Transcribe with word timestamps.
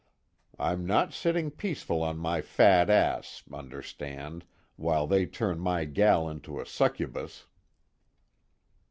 I'm 0.57 0.87
not 0.87 1.13
sitting 1.13 1.51
peaceful 1.51 2.01
on 2.01 2.17
my 2.17 2.41
fat 2.41 2.89
ass, 2.89 3.43
understand, 3.53 4.45
while 4.75 5.05
they 5.05 5.27
turn 5.27 5.59
my 5.59 5.85
girl 5.85 6.27
into 6.27 6.59
a 6.59 6.65
succubus." 6.65 7.45